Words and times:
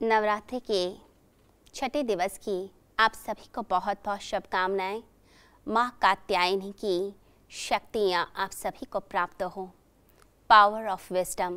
नवरात्रि 0.00 0.58
के 0.60 0.80
छठे 1.74 2.02
दिवस 2.02 2.36
की 2.38 2.70
आप 2.98 3.12
सभी 3.12 3.48
को 3.54 3.62
बहुत 3.62 3.98
बहुत 4.04 4.20
शुभकामनाएँ। 4.20 5.02
माँ 5.66 5.88
कात्यायनी 6.02 6.72
की 6.72 7.14
शक्तियाँ 7.50 8.26
आप 8.36 8.50
सभी 8.50 8.86
को 8.86 9.00
प्राप्त 9.00 9.42
हो। 9.42 9.64
पावर 10.50 10.88
ऑफ़ 10.88 11.12
विजडम 11.14 11.56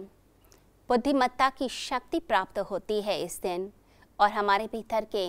बुद्धिमत्ता 0.89 1.49
की 1.49 1.69
शक्ति 1.69 2.19
प्राप्त 2.19 2.59
होती 2.71 3.01
है 3.01 3.19
इस 3.21 3.39
दिन 3.41 3.69
और 4.19 4.29
हमारे 4.29 4.67
भीतर 4.67 5.07
के 5.15 5.27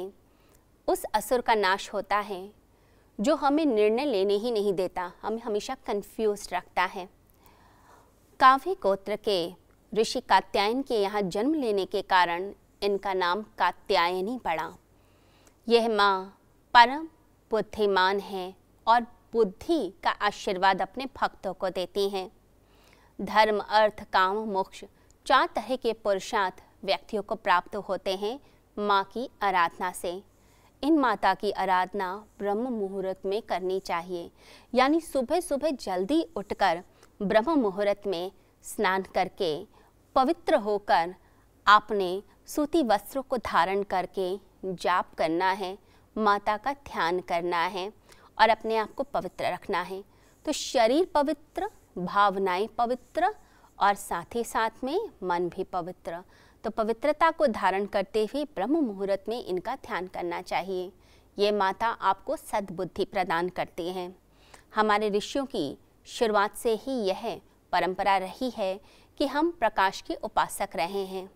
उस 0.89 1.05
असुर 1.15 1.41
का 1.41 1.55
नाश 1.55 1.93
होता 1.93 2.19
है, 2.21 2.43
जो 3.19 3.37
हमें 3.37 3.65
निर्णय 3.67 4.05
लेने 4.05 4.35
ही 4.35 4.51
नहीं 4.51 4.75
देता, 4.75 5.11
हमें 5.23 5.43
हमेशा 5.43 5.77
कंफ्यूज 5.87 6.49
रखता 6.53 6.85
है। 6.85 7.09
काव्य 8.41 8.77
गोत्र 8.83 9.19
के 9.29 9.53
ऋषि 9.93 10.21
कात्यायन 10.21 10.83
के 10.83 11.03
यहाँ 11.03 11.23
जन्म 11.23 11.55
लेने 11.55 11.87
के 11.87 12.03
कारण 12.03 12.53
इनका 12.83 13.13
नाम 13.15 13.43
कात्यायनी 13.59 14.39
पड़ा। 14.39 14.71
यह 15.67 15.89
माँ 15.89 16.39
परम 16.75 17.07
बुद्धिमान 17.51 18.21
है 18.21 18.55
और 18.87 19.01
बुद्धि 19.33 19.93
का 20.05 20.11
आशीर्वाद 20.11 20.83
अपने 20.83 21.07
भक्तों 21.17 21.53
को 21.55 21.69
देती 21.71 22.09
हैं। 22.09 22.31
धर्म, 23.19 23.59
अर्थ, 23.61 24.03
काम, 24.13 24.37
मोक्ष, 24.49 24.85
चार 25.27 25.49
तरह 25.57 25.77
के 25.77 25.93
पुरुषार्थ 25.95 26.63
व्यक्तियों 26.85 27.23
को 27.23 27.35
प्राप्त 27.37 27.77
होते 27.79 28.15
हैं 28.17 28.39
माँ 28.77 29.03
की 29.05 29.29
आराधना 29.43 29.91
से। 29.93 30.23
इन 30.83 30.99
माता 30.99 31.33
की 31.35 31.51
आराधना 31.53 32.15
ब्रह्म 32.39 32.71
मुहूर्त 32.71 33.27
में 33.27 33.41
करनी 33.43 33.79
चाहिए, 33.81 34.31
यानी 34.73 35.01
सुबह 35.01 35.41
सुबह 35.41 35.71
जल्दी 35.71 36.23
उठकर 36.37 36.83
ब्रह्म 37.21 37.59
मुहूर्त 37.61 38.07
में 38.07 38.31
स्नान 38.65 39.03
करके 39.15 39.53
पवित्र 40.17 40.55
होकर 40.59 41.15
आपने 41.67 42.23
सूती 42.47 42.83
वस्त्रों 42.83 43.23
को 43.23 43.37
धारण 43.37 43.83
करके 43.83 44.41
जाप 44.65 45.15
करना 45.15 45.51
है, 45.51 45.79
माता 46.19 46.57
का 46.57 46.73
ध्यान 46.73 47.21
करना 47.21 47.63
है 47.65 47.93
और 48.39 48.49
अपने 48.49 48.77
आप 48.77 48.95
को 48.95 49.03
पवित्र 49.03 49.45
रखना 49.45 49.83
है। 49.83 50.05
तो 50.47 50.53
शरीर 50.53 51.11
पवित्र, 51.15 51.71
भावनाएँ 51.99 52.67
पवित्र 52.67 53.35
और 53.79 53.95
साथ 53.95 54.35
ही 54.35 54.45
साथ 54.45 54.85
में 54.85 55.11
मन 55.23 55.49
भी 55.49 55.65
पवित्र। 55.65 56.23
तो 56.65 56.71
पवित्रता 56.71 57.31
को 57.31 57.47
धारण 57.47 57.87
करते 57.87 58.25
हुए 58.25 58.45
ब्रह्म 58.45 58.81
मुहूर्त 58.81 59.25
में 59.29 59.45
इनका 59.45 59.75
ध्यान 59.77 60.07
करना 60.07 60.43
चाहिए। 60.43 60.93
ये 61.39 61.53
माता 61.53 61.87
आपको 61.87 62.37
सद्बुद्धि 62.37 63.05
प्रदान 63.05 63.49
करती 63.49 63.89
हैं। 63.89 64.17
हमारे 64.75 65.11
ऋषियों 65.11 65.45
की 65.47 65.79
शुरुआत 66.07 66.57
से 66.57 66.75
ही 66.75 66.93
यह 66.93 67.41
परंपरा 67.73 68.17
रही 68.17 68.51
है 68.51 68.81
कि 69.19 69.27
हम 69.27 69.51
प्रकाश 69.51 70.01
के 70.01 70.15
उपासक 70.15 70.69
रहे 70.75 71.05
हैं। 71.07 71.29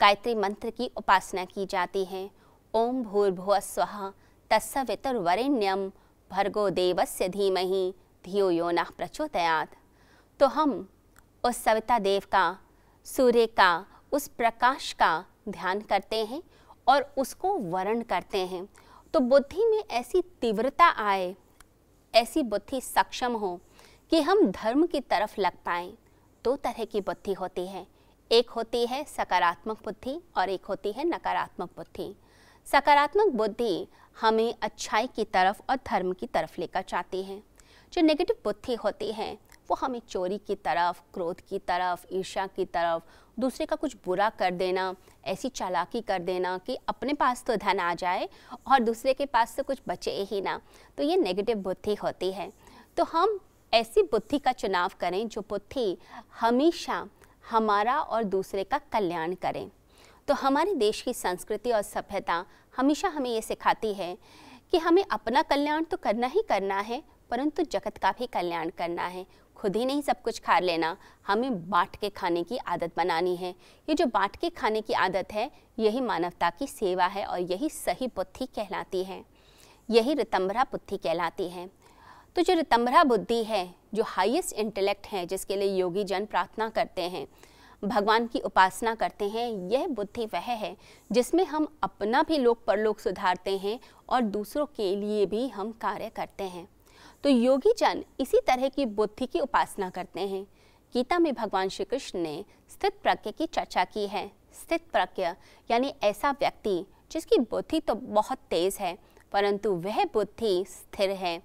गायत्री 0.00 0.34
मंत्र 0.34 0.70
की 0.70 0.90
उपासना 0.96 1.44
की 1.44 1.64
जाती 1.66 2.04
है। 2.04 2.30
ओम 2.74 3.02
भूर्भुव 3.02 3.58
स्व 3.60 4.12
तत्सवितुर्वरेण्यम 4.50 5.80
भर्गो 6.30 6.68
देवस्य 6.70 7.28
धीमहि 7.28 7.94
धियो 8.24 8.50
यो 8.50 8.70
न 8.70 8.84
प्रचोदयात। 8.96 9.74
तो 10.40 10.46
हम 10.46 10.88
उस 11.44 11.56
सविता 11.56 11.98
देव 11.98 12.22
का, 12.32 12.58
सूर्य 13.06 13.46
का, 13.46 13.86
उस 14.12 14.28
प्रकाश 14.28 14.92
का 14.92 15.24
ध्यान 15.48 15.80
करते 15.80 16.24
हैं 16.24 16.42
और 16.86 17.12
उसको 17.18 17.56
वर्ण 17.58 18.02
करते 18.02 18.46
हैं। 18.46 18.68
तो 19.14 19.20
बुद्धि 19.20 19.64
में 19.64 19.82
ऐसी 19.90 20.22
तीव्रता 20.40 20.86
आए, 20.86 21.36
ऐसी 22.14 22.42
बुद्धि 22.42 22.80
सक्षम 22.80 23.32
हो 23.32 23.60
कि 24.10 24.20
हम 24.20 24.46
धर्म 24.46 24.86
की 24.86 25.00
तरफ़ 25.00 25.40
लग 25.40 25.62
पाएँ। 25.64 25.96
दो 26.44 26.56
तरह 26.56 26.84
की 26.84 27.00
बुद्धि 27.00 27.32
होती 27.32 27.66
है। 27.66 27.86
एक 28.32 28.50
होती 28.50 28.86
है 28.86 29.04
सकारात्मक 29.04 29.84
बुद्धि 29.84 30.22
और 30.36 30.48
एक 30.48 30.64
होती 30.64 30.92
है 30.92 31.04
नकारात्मक 31.04 31.70
बुद्धि। 31.76 32.16
सकारात्मक 32.66 33.32
बुद्धि 33.32 33.88
हमें 34.20 34.54
अच्छाई 34.62 35.06
की 35.06 35.24
तरफ़ 35.24 35.60
और 35.70 35.76
धर्म 35.76 36.12
की 36.12 36.26
तरफ़ 36.26 36.60
लेकर 36.60 36.84
जाती 36.88 37.22
है। 37.22 37.42
जो 37.92 38.02
नेगेटिव 38.02 38.36
बुद्धि 38.44 38.74
होती 38.74 39.12
है, 39.12 39.38
वो 39.70 39.74
हमें 39.74 40.00
चोरी 40.08 40.38
की 40.38 40.54
तरफ़, 40.54 41.00
क्रोध 41.14 41.40
की 41.40 41.58
तरफ़, 41.58 42.06
ईर्ष्या 42.12 42.46
की 42.46 42.64
तरफ़, 42.64 43.02
दूसरे 43.40 43.66
का 43.66 43.76
कुछ 43.76 43.96
बुरा 44.04 44.30
कर 44.30 44.50
देना, 44.50 44.94
ऐसी 45.24 45.48
चालाकी 45.48 46.00
कर 46.00 46.18
देना 46.18 46.58
कि 46.58 46.78
अपने 46.88 47.14
पास 47.14 47.44
तो 47.44 47.56
धन 47.56 47.80
आ 47.80 47.94
जाए 47.94 48.28
और 48.66 48.80
दूसरे 48.80 49.14
के 49.14 49.26
पास 49.26 49.56
तो 49.56 49.62
कुछ 49.62 49.78
बचे 49.88 50.10
ही 50.10 50.40
ना। 50.40 50.60
तो 50.96 51.02
ये 51.02 51.16
नेगेटिव 51.16 51.58
बुद्धि 51.58 51.94
होती 51.94 52.32
है। 52.32 52.52
तो 52.96 53.04
हम 53.04 53.40
ऐसी 53.74 54.02
बुद्धि 54.02 54.38
का 54.38 54.52
चुनाव 54.52 54.92
करें 55.00 55.28
जो 55.28 55.40
बुद्धि 55.40 55.98
हमेशा 56.40 57.08
हमारा 57.50 57.98
और 57.98 58.24
दूसरे 58.24 58.64
का 58.64 58.78
कल्याण 58.92 59.34
करें। 59.34 59.70
तो 60.28 60.34
हमारे 60.34 60.74
देश 60.74 61.00
की 61.02 61.14
संस्कृति 61.14 61.70
और 61.70 61.82
सभ्यता 61.82 62.44
हमेशा 62.76 63.08
हमें 63.08 63.30
ये 63.30 63.42
सिखाती 63.42 63.92
है 63.94 64.16
कि 64.72 64.78
हमें 64.78 65.04
अपना 65.04 65.42
कल्याण 65.42 65.84
तो 65.84 65.96
करना 65.96 66.26
ही 66.26 66.42
करना 66.42 66.80
है, 66.80 67.02
परंतु 67.30 67.62
जगत 67.62 67.98
का 67.98 68.12
भी 68.12 68.26
कल्याण 68.26 68.70
करना 68.70 69.06
है। 69.06 69.26
खुद 69.56 69.76
ही 69.76 69.84
नहीं 69.84 70.02
सब 70.02 70.20
कुछ 70.22 70.38
खा 70.40 70.58
लेना। 70.58 70.96
हमें 71.26 71.68
बांट 71.70 71.96
के 71.96 72.08
खाने 72.08 72.42
की 72.42 72.56
आदत 72.56 72.92
बनानी 72.96 73.34
है। 73.36 73.50
ये 73.88 73.94
जो 73.94 74.06
बांट 74.06 74.36
के 74.36 74.50
खाने 74.50 74.80
की 74.80 74.92
आदत 74.92 75.32
है, 75.32 75.50
यही 75.78 76.00
मानवता 76.00 76.50
की 76.50 76.66
सेवा 76.66 77.06
है 77.06 77.24
और 77.24 77.40
यही 77.42 77.70
सही 77.70 78.06
बुद्धि 78.06 78.46
कहलाती 78.46 79.02
है। 79.04 79.24
यही 79.88 80.14
रितंबरा 80.14 80.64
बुद्धि 80.64 80.96
कहलाती 80.96 81.48
है। 81.48 81.68
तो 82.38 82.42
जो 82.42 82.54
रितंबरा 82.54 83.02
बुद्धि 83.04 83.42
है, 83.44 83.74
जो 83.94 84.02
हाईएस्ट 84.02 84.52
इंटेलेक्ट 84.52 85.06
है, 85.06 85.24
जिसके 85.26 85.56
लिए 85.56 85.74
योगी 85.76 86.04
जन 86.04 86.24
प्रार्थना 86.24 86.68
करते 86.68 87.02
हैं, 87.02 87.26
भगवान 87.82 88.26
की 88.26 88.40
उपासना 88.40 88.94
करते 88.94 89.28
हैं, 89.28 89.70
यह 89.70 89.86
बुद्धि 89.86 90.26
वह 90.26 90.38
है, 90.38 90.76
जिसमें 91.12 91.44
हम 91.44 91.66
अपना 91.82 92.22
भी 92.22 92.38
लोक 92.38 92.62
परलोक 92.66 93.00
सुधारते 93.00 93.56
हैं 93.58 93.78
और 94.08 94.20
दूसरों 94.20 94.66
के 94.66 94.94
लिए 94.96 95.26
भी 95.26 95.48
हम 95.48 95.72
कार्य 95.72 96.10
करते 96.16 96.44
हैं। 96.44 96.66
तो 97.24 97.28
योगी 97.28 97.74
जन 97.78 98.04
इसी 98.20 98.40
तरह 98.40 98.68
की 98.68 98.86
बुद्धि 98.86 99.26
की 99.26 99.40
उपासना 99.40 99.90
करते 99.90 100.20
हैं। 100.20 100.44
गीता 100.94 101.18
में 101.18 101.32
भगवान 101.34 101.68
श्री 101.68 101.84
कृष्ण 101.84 102.18
ने 102.18 102.44
स्थित 102.70 103.02
प्रज्ञ 103.02 103.30
की 103.30 103.46
चर्चा 103.46 103.84
की 103.84 104.06
है। 104.06 104.26
स्थित 104.62 104.90
प्रज्ञ 104.92 105.28
यानी 105.70 105.94
ऐसा 106.02 106.30
व्यक्ति 106.30 106.84
जिसकी 107.12 107.38
बुद्धि 107.40 107.80
तो 107.80 107.94
बहुत 107.94 108.38
तेज 108.50 108.76
है, 108.80 108.98
परंतु 109.32 109.74
वह 109.76 110.04
बुद्धि 110.04 110.64
स्थिर 110.68 111.10
है। 111.10 111.40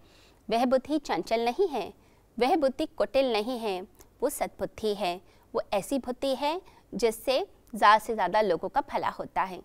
वह 0.50 0.66
बुद्धि 0.66 0.98
चंचल 1.00 1.46
नहीं 1.46 1.68
है, 1.68 1.92
वह 2.38 2.56
बुद्धि 2.58 2.86
कुटिल 2.88 3.32
नहीं 3.34 3.58
है, 3.60 3.82
वो 4.22 4.30
सद्बुद्धि 4.30 4.94
है, 4.96 5.20
वो 5.54 5.62
ऐसी 5.74 6.00
बुद्धि 6.00 6.34
है 6.36 6.60
जिससे 6.94 7.40
ज़्यादा 7.76 7.98
से 8.00 8.14
ज़्यादा 8.14 8.42
लोगों 8.42 8.70
का 8.70 8.82
भला 8.84 9.10
होता 9.10 9.42
है। 9.44 9.62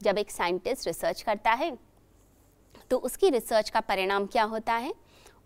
जब 0.00 0.18
एक 0.18 0.30
साइंटिस्ट 0.30 0.86
रिसर्च 0.86 1.22
करता 1.22 1.50
है 1.52 1.76
तो 2.90 2.96
उसकी 2.98 3.30
रिसर्च 3.30 3.70
का 3.70 3.80
परिणाम 3.82 4.26
क्या 4.26 4.42
होता 4.44 4.74
है? 4.74 4.92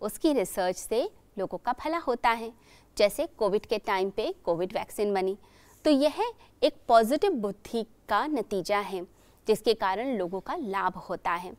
उसकी 0.01 0.33
रिसर्च 0.33 0.75
से 0.75 1.01
लोगों 1.37 1.57
का 1.57 1.73
भला 1.75 1.97
होता 1.97 2.29
है। 2.31 2.51
जैसे 2.97 3.25
कोविड 3.37 3.65
के 3.65 3.77
टाइम 3.79 4.09
पे 4.09 4.33
कोविड 4.45 4.73
वैक्सीन 4.73 5.13
बनी 5.13 5.37
तो 5.85 5.91
यह 5.91 6.21
एक 6.61 6.75
पॉजिटिव 6.87 7.31
बुद्धि 7.33 7.83
का 8.09 8.25
नतीजा 8.27 8.79
है, 8.79 9.01
जिसके 9.47 9.73
कारण 9.75 10.15
लोगों 10.17 10.39
का 10.39 10.55
लाभ 10.57 10.97
होता 10.99 11.31
है। 11.33 11.51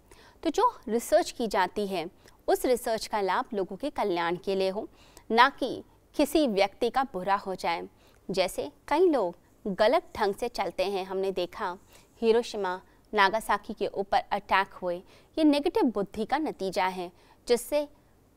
तो 0.43 0.51
जो 0.51 0.73
रिसर्च 0.89 1.31
की 1.31 1.47
जाती 1.49 1.87
है 1.87 2.05
उस 2.49 2.65
रिसर्च 2.65 3.07
का 3.07 3.21
लाभ 3.21 3.55
लोगों 3.55 3.77
के 3.77 3.91
कल्याण 3.91 4.37
के 4.37 4.55
लिए 4.55 4.69
हो, 4.69 4.89
ना 5.31 5.49
कि 5.51 5.83
किसी 6.17 6.47
व्यक्ति 6.49 6.91
का 6.91 7.03
बुरा 7.05 7.35
हो 7.37 7.55
जाए। 7.55 7.89
जैसे 8.29 8.71
कई 8.89 9.09
लोग 9.09 9.75
गलत 9.75 10.11
ढंग 10.17 10.35
से 10.35 10.49
चलते 10.49 10.85
हैं, 10.85 11.05
हमने 11.05 11.31
देखा 11.33 11.77
हिरोशिमा 12.21 12.81
नागासाकी 13.13 13.73
के 13.73 13.87
ऊपर 13.87 14.19
अटैक 14.33 14.75
हुए। 14.75 14.97
ये 15.37 15.45
नेगेटिव 15.45 15.91
बुद्धि 15.91 16.25
का 16.25 16.39
नतीजा 16.39 16.87
है, 16.87 17.11
जिससे 17.47 17.87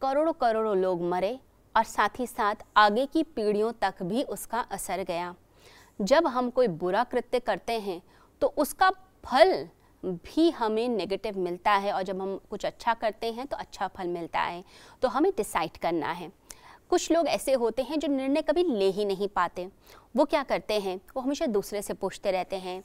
करोड़ों 0.01 0.33
करोड़ों 0.33 0.75
लोग 0.77 1.01
मरे 1.01 1.37
और 1.75 1.83
साथ 1.83 2.19
ही 2.19 2.27
साथ 2.27 2.55
आगे 2.77 3.05
की 3.05 3.23
पीढ़ियों 3.25 3.71
तक 3.81 4.03
भी 4.03 4.23
उसका 4.25 4.59
असर 4.61 5.03
गया। 5.03 5.33
जब 5.99 6.27
हम 6.27 6.49
कोई 6.49 6.67
बुरा 6.67 7.03
कृत्य 7.03 7.39
करते 7.39 7.79
हैं 7.79 8.01
तो 8.41 8.47
उसका 8.57 8.89
फल 9.23 9.53
भी 10.05 10.49
हमें 10.49 10.89
नेगेटिव 10.89 11.39
मिलता 11.39 11.71
है 11.71 11.93
और 11.93 12.03
जब 12.03 12.21
हम 12.21 12.39
कुछ 12.49 12.65
अच्छा 12.65 12.93
करते 12.93 13.31
हैं 13.31 13.47
तो 13.47 13.57
अच्छा 13.57 13.87
फल 13.87 14.07
मिलता 14.07 14.39
है। 14.39 14.63
तो 15.01 15.07
हमें 15.07 15.31
डिसाइड 15.37 15.77
करना 15.77 16.11
है। 16.11 16.31
कुछ 16.89 17.11
लोग 17.11 17.27
ऐसे 17.27 17.53
होते 17.53 17.81
हैं 17.81 17.99
जो 17.99 18.07
निर्णय 18.07 18.41
कभी 18.41 18.63
ले 18.63 18.89
ही 18.89 19.05
नहीं 19.05 19.27
पाते। 19.27 19.69
वो 20.15 20.25
क्या 20.25 20.43
करते 20.43 20.79
हैं? 20.79 21.01
वो 21.15 21.21
हमेशा 21.21 21.45
दूसरे 21.45 21.81
से 21.81 21.93
पूछते 21.93 22.31
रहते 22.31 22.55
हैं। 22.55 22.83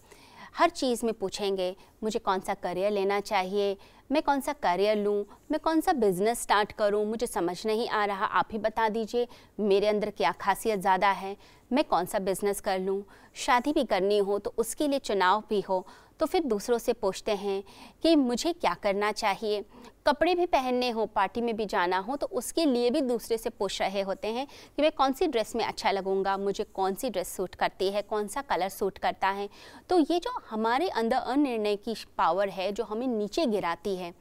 हर 0.57 0.71
चीज़ 0.71 1.07
में 1.07 1.15
पूछेंगे, 1.15 1.77
मुझे 2.03 2.19
कौन 2.19 2.41
सा 2.41 2.55
करियर 2.55 2.91
लेना 2.91 3.21
चाहिए? 3.21 3.77
मैं 4.11 4.23
कौन 4.23 4.41
सा 4.41 4.53
करियर 4.53 4.97
लूँ? 4.97 5.25
मैं 5.51 5.61
कौन 5.61 5.81
सा 5.81 5.93
बिज़नेस 5.93 6.43
स्टार्ट 6.43 6.73
करूँ? 6.73 7.05
मुझे 7.07 7.27
समझ 7.27 7.67
नहीं 7.67 7.89
आ 7.89 8.05
रहा। 8.05 8.27
आप 8.27 8.49
ही 8.53 8.59
बता 8.59 8.89
दीजिए, 8.89 9.27
मेरे 9.61 9.89
अंदर 9.89 10.11
क्या 10.11 10.33
खासियत 10.33 10.81
ज़्यादा 10.81 11.11
है? 11.11 11.37
मैं 11.71 11.85
कौन 11.85 12.05
सा 12.05 12.19
बिज़नेस 12.21 12.61
कर 12.61 12.79
लूँ? 12.79 13.03
शादी 13.37 13.73
भी 13.73 13.85
करनी 13.85 14.19
हो 14.19 14.39
तो 14.39 14.55
उसके 14.59 14.89
लिए 14.89 14.99
चुनाव 15.01 15.43
भी 15.51 15.61
हो 15.61 15.87
तो 16.21 16.27
फिर 16.27 16.43
दूसरों 16.43 16.77
से 16.79 16.93
पूछते 16.93 17.33
हैं 17.33 17.63
कि 18.03 18.15
मुझे 18.17 18.53
क्या 18.53 18.75
करना 18.75 19.11
चाहिए? 19.13 19.65
कपड़े 20.07 20.35
भी 20.35 20.45
पहनने 20.47 20.91
हो 20.91 21.07
पार्टी 21.07 21.41
में 21.41 21.55
भी 21.57 21.65
जाना 21.67 21.99
हो 21.99 22.17
तो 22.17 22.27
उसके 22.29 22.65
लिए 22.65 22.91
भी 22.91 23.01
दूसरे 23.01 23.37
से 23.39 23.51
पूछ 23.51 23.81
रहे 23.83 24.01
होते 24.03 24.29
हैं 24.29 24.47
कि 24.47 24.83
मैं 24.83 24.91
कौन 24.93 25.13
सी 25.13 25.27
ड्रेस 25.27 25.55
में 25.57 25.65
अच्छा 25.65 25.91
लगूँगा? 25.91 26.37
मुझे 26.37 26.65
कौन 26.65 26.95
सी 26.95 27.11
ड्रेस 27.11 27.29
सूट 27.29 27.55
करती 27.55 27.91
है? 27.91 28.03
कौन 28.03 28.29
सा 28.29 28.43
कलर 28.43 28.69
सूट 28.69 28.99
करता 28.99 29.29
है? 29.29 29.49
तो 29.91 29.99
ये 30.01 30.19
जो 30.19 30.31
हमारे 30.51 30.89
अंदर 30.89 31.17
अनिर्णय 31.17 31.77
की 31.77 31.95
पावर 32.19 32.49
है, 32.49 32.71
जो 32.73 32.85
हमें 32.85 33.07
नीचे 33.09 33.47
गिराती 33.47 33.94
है। 33.97 34.15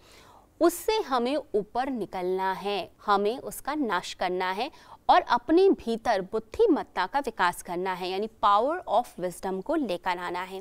उससे 0.61 0.93
हमें 1.01 1.35
ऊपर 1.35 1.89
निकलना 1.89 2.51
है, 2.53 2.91
हमें 3.05 3.37
उसका 3.37 3.75
नाश 3.75 4.13
करना 4.13 4.51
है 4.51 4.71
और 5.09 5.21
अपने 5.21 5.69
भीतर 5.69 6.21
बुद्धिमत्ता 6.21 7.05
का 7.05 7.19
विकास 7.19 7.61
करना 7.61 7.93
है, 7.93 8.09
यानी 8.09 8.27
पावर 8.41 8.77
ऑफ़ 8.77 9.21
विजडम 9.21 9.61
को 9.61 9.75
लेकर 9.75 10.17
आना 10.17 10.41
है। 10.41 10.59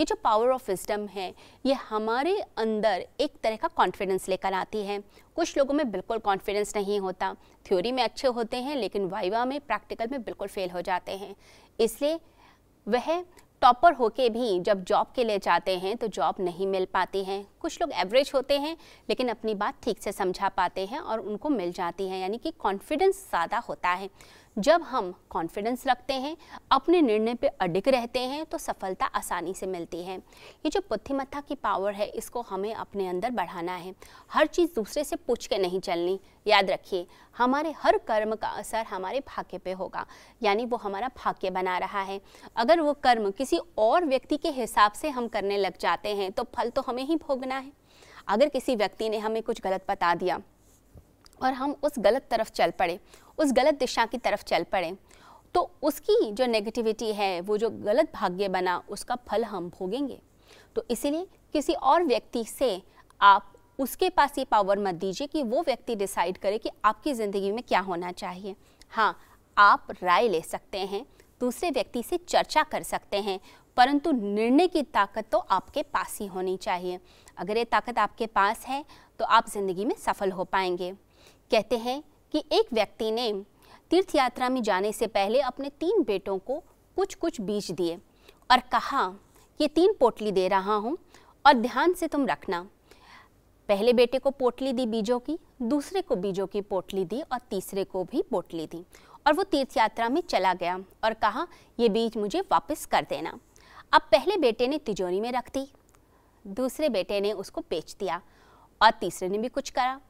ये 0.00 0.04
जो 0.04 0.14
पावर 0.24 0.48
ऑफ़ 0.48 0.70
विजडम 0.70 1.06
है, 1.06 1.34
ये 1.66 1.72
हमारे 1.72 2.40
अंदर 2.56 3.06
एक 3.20 3.32
तरह 3.42 3.56
का 3.56 3.68
कॉन्फिडेंस 3.68 4.28
लेकर 4.28 4.52
आती 4.52 4.82
है। 4.82 5.00
कुछ 5.36 5.58
लोगों 5.58 5.74
में 5.74 5.90
बिल्कुल 5.90 6.18
कॉन्फिडेंस 6.18 6.76
नहीं 6.76 7.00
होता। 7.00 7.36
थ्योरी 7.66 7.92
में 7.92 8.02
अच्छे 8.02 8.28
होते 8.28 8.56
हैं, 8.56 8.76
लेकिन 8.76 9.04
वाइवा 9.04 9.44
में 9.44 9.60
प्रैक्टिकल 9.60 10.08
में 10.12 10.22
बिल्कुल 10.22 10.48
फेल 10.48 10.70
हो 10.70 10.80
जाते 10.80 11.12
हैं। 11.12 11.36
इसलिए 11.80 12.20
वह 12.88 13.24
टॉपर 13.62 13.92
होके 13.92 14.28
भी 14.30 14.58
जब 14.60 14.84
जॉब 14.84 15.06
के 15.14 15.24
लिए 15.24 15.38
जाते 15.38 15.76
हैं 15.78 15.96
तो 15.96 16.06
जॉब 16.08 16.34
नहीं 16.40 16.66
मिल 16.66 16.84
पाती 16.84 17.22
हैं। 17.24 17.44
कुछ 17.60 17.80
लोग 17.80 17.90
एवरेज 17.92 18.30
होते 18.34 18.58
हैं, 18.58 18.76
लेकिन 19.08 19.28
अपनी 19.28 19.54
बात 19.54 19.82
ठीक 19.82 20.02
से 20.02 20.12
समझा 20.12 20.48
पाते 20.48 20.86
हैं 20.86 20.98
और 20.98 21.20
उनको 21.20 21.48
मिल 21.48 21.72
जाती 21.72 22.08
है, 22.08 22.20
यानी 22.20 22.38
कि 22.38 22.50
कॉन्फिडेंस 22.50 23.26
ज़्यादा 23.28 23.58
होता 23.58 23.88
है। 23.90 24.08
जब 24.56 24.82
हम 24.82 25.12
कॉन्फिडेंस 25.30 25.86
रखते 25.86 26.14
हैं, 26.14 26.36
अपने 26.70 27.00
निर्णय 27.02 27.34
पे 27.34 27.48
अडिग 27.48 27.88
रहते 27.88 28.20
हैं 28.20 28.44
तो 28.46 28.58
सफलता 28.58 29.06
आसानी 29.06 29.54
से 29.54 29.66
मिलती 29.66 30.02
है। 30.04 30.16
ये 30.16 30.70
जो 30.70 30.80
बुद्धिमत्ता 30.80 31.40
की 31.40 31.54
पावर 31.54 31.92
है, 31.92 32.06
इसको 32.06 32.40
हमें 32.40 32.72
अपने 32.74 33.08
अंदर 33.08 33.30
बढ़ाना 33.30 33.74
है। 33.74 33.94
हर 34.30 34.46
चीज़ 34.46 34.74
दूसरे 34.74 35.04
से 35.04 35.16
पूछ 35.18 35.46
के 35.46 35.58
नहीं 35.58 35.80
चलनी। 35.80 36.18
याद 36.46 36.70
रखिए 36.70 37.06
हमारे 37.40 37.70
हर 37.78 37.96
कर्म 37.98 38.34
का 38.34 38.48
असर 38.50 38.84
हमारे 38.84 39.20
भाग्य 39.28 39.58
पे 39.58 39.72
होगा। 39.72 40.04
यानी 40.42 40.64
वो 40.66 40.76
हमारा 40.76 41.08
भाग्य 41.16 41.50
बना 41.50 41.76
रहा 41.78 42.00
है। 42.02 42.20
अगर 42.56 42.80
वो 42.80 42.92
कर्म 42.94 43.30
किसी 43.30 43.58
और 43.78 44.04
व्यक्ति 44.04 44.36
के 44.36 44.50
हिसाब 44.50 44.92
से 44.92 45.08
हम 45.10 45.28
करने 45.28 45.56
लग 45.58 45.78
जाते 45.80 46.14
हैं 46.16 46.30
तो 46.32 46.42
फल 46.54 46.70
तो 46.70 46.82
हमें 46.82 47.02
ही 47.02 47.16
भोगना 47.18 47.58
है। 47.58 47.72
अगर 48.28 48.48
किसी 48.48 48.74
व्यक्ति 48.76 49.08
ने 49.08 49.18
हमें 49.18 49.42
कुछ 49.42 49.60
गलत 49.60 49.84
बता 49.88 50.14
दिया 50.14 50.40
और 51.40 51.52
हम 51.52 51.74
उस 51.82 51.92
गलत 51.98 52.26
तरफ़ 52.30 52.50
चल 52.50 52.70
पड़े, 52.70 52.98
उस 53.38 53.52
गलत 53.52 53.74
दिशा 53.74 54.04
की 54.06 54.18
तरफ़ 54.18 54.44
चल 54.44 54.64
पड़े 54.64 54.96
तो 55.54 55.70
उसकी 55.82 56.30
जो 56.32 56.46
नेगेटिविटी 56.46 57.12
है, 57.12 57.40
वो 57.40 57.56
जो 57.58 57.70
गलत 57.70 58.12
भाग्य 58.14 58.48
बना, 58.48 58.76
उसका 58.88 59.16
फल 59.28 59.44
हम 59.44 59.68
भोगेंगे। 59.70 60.18
तो 60.76 60.84
इसीलिए 60.90 61.26
किसी 61.54 61.72
और 61.74 62.04
व्यक्ति 62.04 62.44
से 62.44 62.82
आप 63.20 63.52
उसके 63.80 64.08
पास 64.10 64.38
ये 64.38 64.44
पावर 64.44 64.78
मत 64.78 64.94
दीजिए 64.94 65.26
कि 65.26 65.42
वो 65.42 65.62
व्यक्ति 65.62 65.94
डिसाइड 65.96 66.38
करे 66.38 66.58
कि 66.58 66.70
आपकी 66.84 67.12
ज़िंदगी 67.14 67.50
में 67.52 67.62
क्या 67.62 67.80
होना 67.80 68.10
चाहिए। 68.12 68.54
हाँ 68.92 69.16
आप 69.56 69.86
राय 70.02 70.28
ले 70.28 70.40
सकते 70.40 70.78
हैं, 70.80 71.04
दूसरे 71.40 71.70
व्यक्ति 71.70 72.02
से 72.02 72.16
चर्चा 72.18 72.62
कर 72.62 72.82
सकते 72.82 73.16
हैं, 73.18 73.38
परंतु 73.76 74.10
निर्णय 74.12 74.66
की 74.66 74.82
ताकत 74.84 75.26
तो 75.32 75.38
आपके 75.38 75.82
पास 75.84 76.16
ही 76.20 76.26
होनी 76.26 76.56
चाहिए। 76.56 76.98
अगर 77.38 77.56
ये 77.56 77.64
ताकत 77.66 77.98
आपके 77.98 78.26
पास 78.28 78.64
है 78.66 78.84
तो 79.20 79.24
आप 79.26 79.48
ज़िंदगी 79.48 79.84
में 79.84 79.94
सफल 79.98 80.30
हो 80.30 80.44
पाएँगे। 80.46 80.90
कहते 81.50 81.76
हैं 81.78 82.02
कि 82.34 82.42
एक 82.52 82.72
व्यक्ति 82.72 83.10
ने 83.10 83.32
तीर्थ 83.90 84.14
यात्रा 84.14 84.48
में 84.48 84.62
जाने 84.62 84.92
से 84.92 85.06
पहले 85.08 85.40
अपने 85.42 85.68
तीन 85.70 86.02
बेटों 86.02 86.36
को 86.38 86.62
कुछ 86.96 87.14
कुछ 87.14 87.40
बीज 87.40 87.70
दिए 87.70 87.96
और 88.50 88.60
कहा 88.72 89.06
कि 89.60 89.68
तीन 89.68 89.94
पोटली 90.00 90.32
दे 90.32 90.46
रहा 90.48 90.74
हूँ 90.74 90.96
और 91.44 91.54
ध्यान 91.54 91.92
से 91.92 92.06
तुम 92.08 92.26
रखना। 92.26 92.66
पहले 93.70 93.92
बेटे 93.92 94.18
को 94.18 94.30
पोटली 94.30 94.72
दी 94.72 94.84
बीजों 94.86 95.18
की, 95.18 95.38
दूसरे 95.62 96.00
को 96.02 96.14
बीजों 96.16 96.46
की 96.46 96.60
पोटली 96.62 97.04
दी 97.04 97.20
और 97.22 97.38
तीसरे 97.50 97.84
को 97.84 98.02
भी 98.04 98.22
पोटली 98.22 98.66
दी। 98.66 98.82
और 99.26 99.32
वो 99.32 99.42
तीर्थ 99.44 99.76
यात्रा 99.76 100.08
में 100.08 100.20
चला 100.22 100.54
गया 100.54 100.74
और 101.04 101.14
कहा, 101.14 101.46
ये 101.78 101.88
बीज 101.88 102.16
मुझे 102.16 102.40
वापस 102.52 102.84
कर 102.86 103.06
देना। 103.10 103.38
अब 103.92 104.08
पहले 104.12 104.36
बेटे 104.36 104.68
ने 104.68 104.78
तिजोरी 104.78 105.20
में 105.20 105.30
रख 105.32 105.52
दी, 105.54 105.66
दूसरे 106.44 106.88
बेटे 106.88 107.20
ने 107.20 107.32
उसको 107.34 107.60
बेच 107.60 107.96
दिया 108.00 108.20
और 108.80 108.90
तीसरे 109.00 109.28
ने 109.28 109.38
भी 109.38 109.48
कुछ 109.50 109.70
करा। 109.70 110.00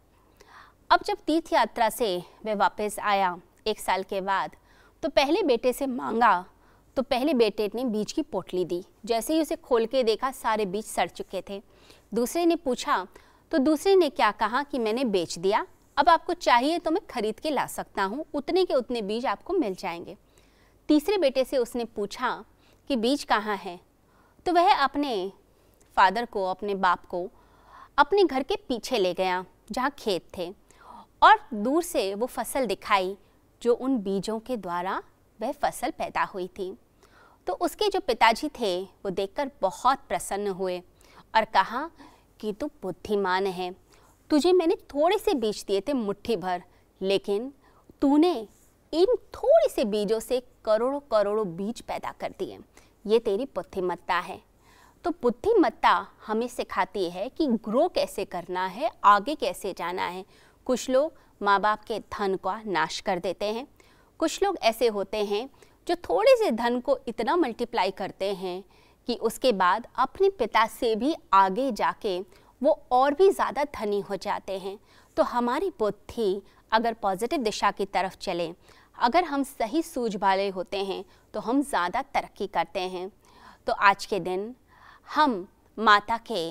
अब 0.90 1.02
जब 1.06 1.24
तीर्थ 1.26 1.52
यात्रा 1.52 1.88
से 1.90 2.16
वह 2.46 2.54
वापस 2.56 2.98
आया 3.00 3.36
एक 3.66 3.80
साल 3.80 4.02
के 4.02 4.20
बाद 4.22 4.56
तो 5.02 5.08
पहले 5.10 5.42
बेटे 5.44 5.72
से 5.72 5.86
मांगा 5.86 6.44
तो 6.96 7.02
पहले 7.04 7.34
बेटे 7.36 7.70
ने 7.74 7.84
बीज 7.86 8.12
की 8.12 8.22
पोटली 8.24 8.64
दी। 8.64 8.84
जैसे 9.04 9.34
ही 9.34 9.40
उसे 9.40 9.56
खोल 9.56 9.86
के 9.86 10.02
देखा, 10.04 10.30
सारे 10.32 10.66
बीज 10.66 10.84
सड़ 10.86 11.08
चुके 11.08 11.42
थे। 11.48 11.62
दूसरे 12.14 12.46
ने 12.46 12.56
पूछा 12.56 13.06
तो 13.52 13.58
दूसरे 13.58 13.94
ने 13.96 14.08
क्या 14.10 14.30
कहा 14.30 14.62
कि 14.62 14.78
मैंने 14.78 15.04
बेच 15.04 15.38
दिया? 15.38 15.66
अब 15.96 16.08
आपको 16.08 16.32
चाहिए 16.32 16.78
तो 16.78 16.90
मैं 16.90 17.00
खरीद 17.10 17.40
के 17.40 17.50
ला 17.50 17.66
सकता 17.66 18.02
हूँ। 18.02 18.24
उतने 18.34 18.64
के 18.64 18.74
उतने 18.74 19.02
बीज 19.02 19.26
आपको 19.26 19.52
मिल 19.52 19.74
जाएँगे। 19.74 20.16
तीसरे 20.88 21.18
बेटे 21.18 21.44
से 21.44 21.58
उसने 21.58 21.84
पूछा 21.84 22.44
कि 22.88 22.96
बीज 22.96 23.24
कहाँ 23.24 23.56
है? 23.56 23.80
तो 24.46 24.52
वह 24.52 24.74
अपने 24.74 25.32
फादर 25.96 26.24
को, 26.24 26.44
अपने 26.44 26.74
बाप 26.74 27.06
को 27.06 27.28
अपने 27.98 28.24
घर 28.24 28.42
के 28.42 28.56
पीछे 28.56 28.98
ले 28.98 29.14
गया, 29.14 29.44
जहाँ 29.72 29.90
खेत 29.98 30.28
थे। 30.38 30.54
और 31.22 31.40
दूर 31.54 31.82
से 31.82 32.14
वो 32.14 32.26
फ़सल 32.26 32.66
दिखाई, 32.66 33.16
जो 33.62 33.74
उन 33.74 33.98
बीजों 33.98 34.38
के 34.38 34.56
द्वारा 34.56 35.02
वह 35.40 35.52
फ़सल 35.52 35.90
पैदा 35.90 36.22
हुई 36.24 36.46
थी। 36.48 36.74
तो 37.46 37.52
उसके 37.52 37.88
जो 37.88 38.00
पिताजी 38.00 38.48
थे, 38.48 38.82
वो 38.82 39.10
देखकर 39.10 39.50
बहुत 39.60 39.98
प्रसन्न 40.08 40.48
हुए 40.48 40.78
और 41.34 41.44
कहा 41.44 41.90
कि 42.40 42.52
तू 42.52 42.66
बुद्धिमान 42.82 43.46
है। 43.46 43.70
तुझे 44.30 44.52
मैंने 44.52 44.74
थोड़े 44.90 45.18
से 45.18 45.34
बीज 45.34 45.64
दिए 45.68 45.80
थे 45.80 45.92
मुट्ठी 45.92 46.36
भर, 46.36 46.62
लेकिन 47.00 47.52
तूने 48.02 48.32
इन 48.92 49.14
थोड़े 49.34 49.68
से 49.68 49.84
बीजों 49.84 50.20
से 50.20 50.42
करोड़ों 50.64 51.00
करोड़ों 51.10 51.46
बीज 51.56 51.80
पैदा 51.80 52.12
कर 52.20 52.34
दिए। 52.38 52.58
ये 53.06 53.18
तेरी 53.18 53.44
बुद्धिमत्ता 53.44 54.18
है। 54.18 54.40
तो 55.04 55.10
बुद्धिमत्ता 55.22 56.06
हमें 56.26 56.46
सिखाती 56.48 57.08
है 57.10 57.28
कि 57.28 57.46
ग्रो 57.64 57.86
कैसे 57.88 58.24
करना 58.24 58.66
है, 58.66 58.90
आगे 59.04 59.34
कैसे 59.34 59.72
जाना 59.72 60.06
है। 60.06 60.24
कुछ 60.66 60.88
लोग 60.90 61.12
माँ 61.42 61.60
बाप 61.60 61.84
के 61.84 61.98
धन 61.98 62.34
का 62.36 62.60
नाश 62.66 63.00
कर 63.00 63.18
देते 63.18 63.46
हैं। 63.46 63.66
कुछ 64.20 64.42
लोग 64.42 64.56
ऐसे 64.62 64.86
होते 64.88 65.24
हैं 65.24 65.48
जो 65.86 65.94
थोड़े 66.04 66.36
से 66.36 66.50
धन 66.50 66.78
को 66.80 66.98
इतना 67.08 67.36
मल्टीप्लाई 67.36 67.90
करते 67.90 68.34
हैं 68.34 68.62
कि 69.08 69.14
उसके 69.16 69.52
बाद 69.54 69.86
अपने 69.98 70.28
पिता 70.30 70.66
से 70.68 70.94
भी 70.96 71.14
आगे 71.34 71.70
जाके 71.72 72.18
वो 72.62 72.80
और 72.92 73.14
भी 73.14 73.30
ज़्यादा 73.30 73.64
धनी 73.74 74.00
हो 74.00 74.16
जाते 74.18 74.58
हैं। 74.58 74.78
तो 75.16 75.22
हमारी 75.24 75.70
बुद्धि 75.78 76.40
अगर 76.72 76.94
पॉजिटिव 77.02 77.42
दिशा 77.42 77.70
की 77.70 77.84
तरफ़ 77.86 78.16
चले, 78.16 78.52
अगर 78.98 79.24
हम 79.24 79.42
सही 79.44 79.82
सूझ 79.82 80.16
वाले 80.16 80.48
होते 80.48 80.84
हैं 80.84 81.04
तो 81.34 81.40
हम 81.40 81.62
ज़्यादा 81.62 82.02
तरक्की 82.04 82.46
करते 82.48 82.80
हैं। 82.80 83.10
तो 83.66 83.72
आज 83.72 84.06
के 84.06 84.20
दिन 84.20 84.54
हम 85.08 85.46
माता 85.78 86.16
के 86.26 86.50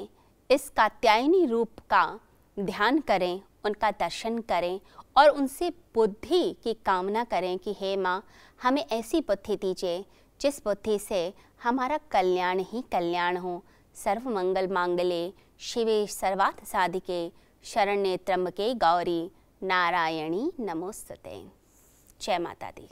इस 0.49 0.69
कात्यायनी 0.69 1.45
रूप 1.45 1.79
का 1.89 2.19
ध्यान 2.57 2.99
करें, 3.01 3.41
उनका 3.65 3.91
दर्शन 3.91 4.39
करें 4.41 4.79
और 5.15 5.29
उनसे 5.29 5.69
बुद्धि 5.95 6.55
की 6.63 6.73
कामना 6.85 7.23
करें 7.25 7.57
कि, 7.57 7.75
हे 7.79 7.95
माँ, 7.97 8.23
हमें 8.59 8.83
ऐसी 8.83 9.21
बुद्धि 9.21 9.55
दीजिए 9.57 10.03
जिस 10.41 10.63
बुद्धि 10.63 10.99
से 10.99 11.33
हमारा 11.63 11.97
कल्याण 11.97 12.59
ही 12.59 12.81
कल्याण 12.81 13.37
हो, 13.37 13.63
सर्व 13.95 14.29
मंगल 14.29 14.67
मांगले, 14.67 15.33
शिवे 15.59 16.07
सर्वार्थ 16.07 16.65
साधिके, 16.65 17.31
शरण्य 17.63 18.17
त्र्यंबके 18.17 18.73
गौरी, 18.73 19.31
नारायणी 19.63 20.51
नमोस्तते। 20.59 21.47
जय 22.21 22.37
माता 22.37 22.71
दी। 22.71 22.87